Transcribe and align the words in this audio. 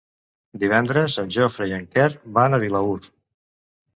Divendres 0.61 1.17
en 1.23 1.29
Jofre 1.35 1.67
i 1.71 1.75
en 1.77 1.85
Quer 1.97 2.07
van 2.39 2.57
a 2.57 2.61
Vilaür. 2.63 2.99